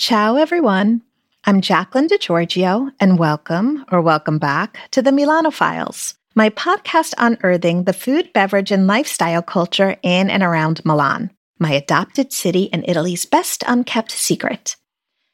[0.00, 1.02] Ciao, everyone.
[1.44, 7.84] I'm Jaclyn DeGiorgio, and welcome or welcome back to the Milano Files, my podcast unearthing
[7.84, 13.26] the food, beverage, and lifestyle culture in and around Milan, my adopted city and Italy's
[13.26, 14.74] best unkept secret.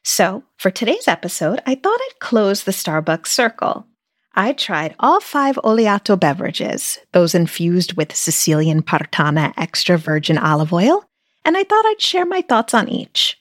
[0.03, 3.87] So, for today's episode, I thought I'd close the Starbucks circle.
[4.35, 11.05] I tried all five Oleato beverages, those infused with Sicilian Partanna extra virgin olive oil,
[11.45, 13.36] and I thought I'd share my thoughts on each.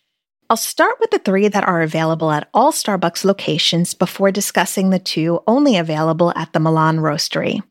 [0.48, 5.00] I'll start with the three that are available at all Starbucks locations before discussing the
[5.00, 7.62] two only available at the Milan Roastery.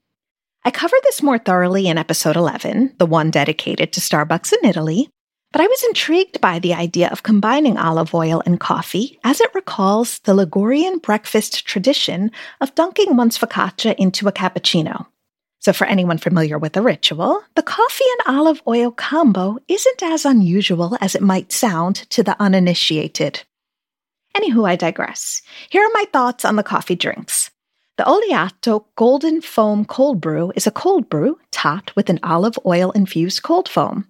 [0.66, 5.09] I covered this more thoroughly in episode 11, the one dedicated to Starbucks in Italy,
[5.53, 9.55] but I was intrigued by the idea of combining olive oil and coffee as it
[9.55, 15.05] recalls the Ligurian breakfast tradition of dunking one's focaccia into a cappuccino.
[15.66, 20.23] So, for anyone familiar with the ritual, the coffee and olive oil combo isn't as
[20.23, 23.44] unusual as it might sound to the uninitiated.
[24.38, 25.42] Anywho, I digress.
[25.72, 27.50] Here are my thoughts on the coffee drinks.
[27.98, 32.92] The Oleato Golden Foam Cold Brew is a cold brew topped with an olive oil
[32.92, 34.08] infused cold foam.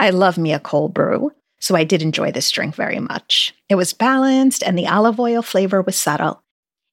[0.00, 3.54] I love me a cold brew, so I did enjoy this drink very much.
[3.68, 6.42] It was balanced and the olive oil flavor was subtle.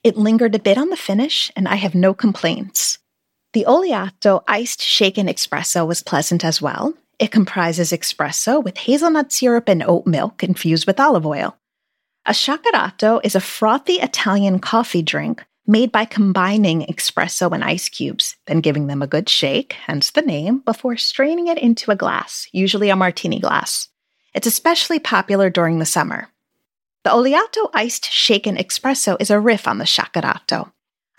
[0.04, 3.00] It lingered a bit on the finish, and I have no complaints.
[3.56, 6.94] The Oleato iced shaken espresso was pleasant as well.
[7.20, 11.56] It comprises espresso with hazelnut syrup and oat milk infused with olive oil.
[12.26, 18.36] A shakerato is a frothy Italian coffee drink made by combining espresso and ice cubes,
[18.46, 22.50] then giving them a good shake, hence the name, before straining it into a glass,
[22.52, 23.88] usually a martini glass.
[24.34, 26.28] It's especially popular during the summer.
[27.06, 30.74] The Oleato iced shaken espresso is a riff on the shakerato.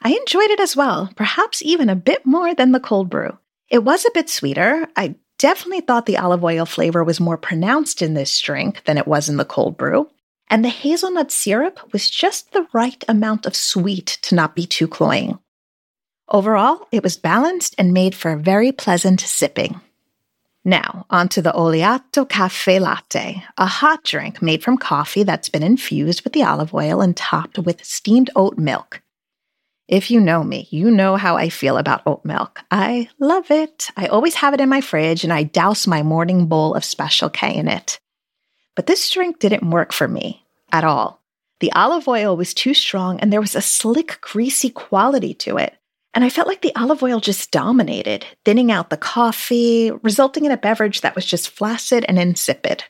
[0.06, 3.36] I enjoyed it as well, perhaps even a bit more than the cold brew.
[3.68, 4.86] It was a bit sweeter.
[4.94, 9.08] I definitely thought the olive oil flavor was more pronounced in this drink than it
[9.08, 10.08] was in the cold brew.
[10.48, 14.86] And the hazelnut syrup was just the right amount of sweet to not be too
[14.86, 15.40] cloying.
[16.28, 19.80] Overall, it was balanced and made for a very pleasant sipping.
[20.64, 26.22] Now, onto the Oleato Cafe Latte, a hot drink made from coffee that's been infused
[26.22, 29.02] with the olive oil and topped with steamed oat milk.
[29.88, 32.60] If you know me, you know how I feel about oat milk.
[32.72, 33.88] I love it.
[33.96, 37.30] I always have it in my fridge and I douse my morning bowl of Special
[37.30, 38.00] K in it.
[38.74, 41.22] But this drink didn't work for me at all.
[41.60, 45.74] The olive oil was too strong and there was a slick, greasy quality to it.
[46.12, 50.52] And I felt like the olive oil just dominated, thinning out the coffee, resulting in
[50.52, 52.84] a beverage that was just flaccid and insipid.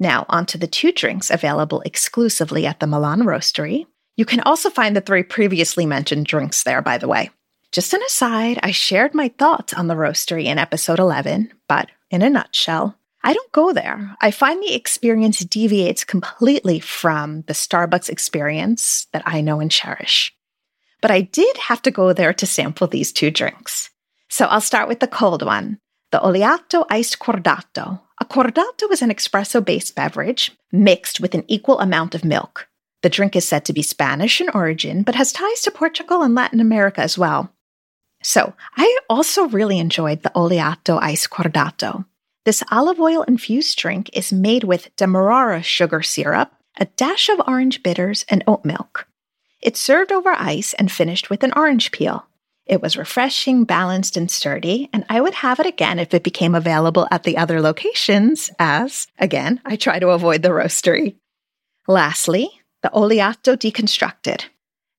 [0.00, 3.86] Now, onto the two drinks available exclusively at the Milan Roastery
[4.16, 7.30] you can also find the three previously mentioned drinks there, by the way.
[7.72, 12.22] Just an aside, I shared my thoughts on the roastery in episode 11, but in
[12.22, 14.14] a nutshell, I don't go there.
[14.20, 20.32] I find the experience deviates completely from the Starbucks experience that I know and cherish.
[21.00, 23.90] But I did have to go there to sample these two drinks.
[24.28, 25.78] So I'll start with the cold one
[26.12, 28.00] the Oleato Iced Cortado.
[28.20, 32.68] A cortado is an espresso based beverage mixed with an equal amount of milk.
[33.04, 36.34] The drink is said to be Spanish in origin, but has ties to Portugal and
[36.34, 37.52] Latin America as well.
[38.22, 42.06] So, I also really enjoyed the Oleato Ice Cortado.
[42.46, 47.82] This olive oil infused drink is made with Demerara sugar syrup, a dash of orange
[47.82, 49.06] bitters, and oat milk.
[49.60, 52.24] It's served over ice and finished with an orange peel.
[52.64, 56.54] It was refreshing, balanced, and sturdy, and I would have it again if it became
[56.54, 61.16] available at the other locations, as, again, I try to avoid the roastery.
[61.86, 62.48] Lastly,
[62.84, 64.44] the Oleato Deconstructed.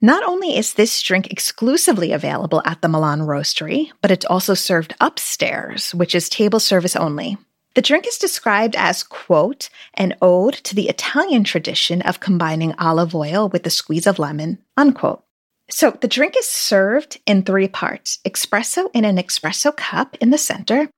[0.01, 4.95] Not only is this drink exclusively available at the Milan Roastery, but it's also served
[4.99, 7.37] upstairs, which is table service only.
[7.75, 13.13] The drink is described as, quote, an ode to the Italian tradition of combining olive
[13.13, 15.23] oil with a squeeze of lemon, unquote.
[15.69, 20.39] So the drink is served in three parts espresso in an espresso cup in the
[20.39, 20.89] center,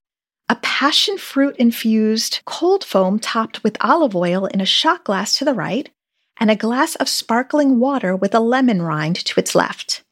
[0.48, 5.44] a passion fruit infused cold foam topped with olive oil in a shot glass to
[5.44, 5.90] the right,
[6.40, 10.04] and a glass of sparkling water with a lemon rind to its left.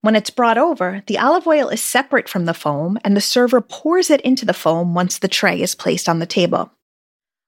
[0.00, 3.62] When it's brought over, the olive oil is separate from the foam, and the server
[3.62, 6.70] pours it into the foam once the tray is placed on the table.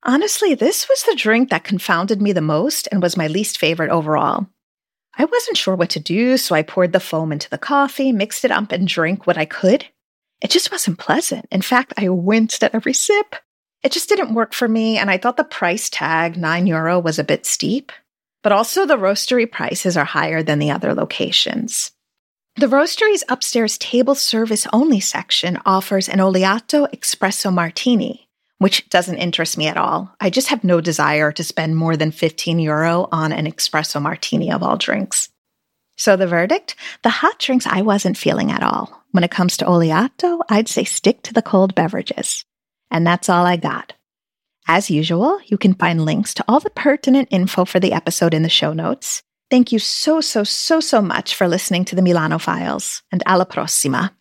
[0.02, 3.90] Honestly, this was the drink that confounded me the most and was my least favorite
[3.90, 4.46] overall.
[5.18, 8.44] I wasn't sure what to do, so I poured the foam into the coffee, mixed
[8.44, 9.84] it up, and drank what I could.
[10.40, 11.46] It just wasn't pleasant.
[11.50, 13.36] In fact, I winced at every sip.
[13.82, 17.18] It just didn't work for me, and I thought the price tag, 9 euro, was
[17.18, 17.92] a bit steep
[18.46, 21.90] but also the roastery prices are higher than the other locations.
[22.54, 28.28] The roastery's upstairs table service only section offers an Oleato Espresso Martini,
[28.58, 30.14] which doesn't interest me at all.
[30.20, 34.52] I just have no desire to spend more than 15 euro on an espresso martini
[34.52, 35.28] of all drinks.
[35.96, 36.76] So the verdict?
[37.02, 39.02] The hot drinks I wasn't feeling at all.
[39.10, 42.44] When it comes to oleato, I'd say stick to the cold beverages.
[42.92, 43.94] And that's all I got.
[44.68, 48.42] As usual, you can find links to all the pertinent info for the episode in
[48.42, 49.22] the show notes.
[49.48, 53.46] Thank you so, so, so, so much for listening to the Milano Files, and alla
[53.46, 54.12] prossima.